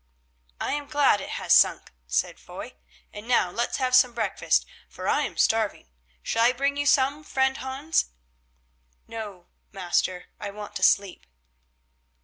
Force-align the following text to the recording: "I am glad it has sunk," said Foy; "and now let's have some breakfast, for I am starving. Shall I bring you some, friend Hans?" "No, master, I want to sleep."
"I 0.59 0.71
am 0.73 0.87
glad 0.87 1.21
it 1.21 1.29
has 1.37 1.53
sunk," 1.53 1.93
said 2.07 2.39
Foy; 2.39 2.73
"and 3.13 3.27
now 3.27 3.51
let's 3.51 3.77
have 3.77 3.93
some 3.93 4.13
breakfast, 4.13 4.65
for 4.89 5.07
I 5.07 5.21
am 5.21 5.37
starving. 5.37 5.89
Shall 6.23 6.43
I 6.45 6.53
bring 6.53 6.75
you 6.75 6.87
some, 6.87 7.23
friend 7.23 7.57
Hans?" 7.57 8.05
"No, 9.07 9.45
master, 9.71 10.25
I 10.39 10.49
want 10.49 10.75
to 10.77 10.81
sleep." 10.81 11.27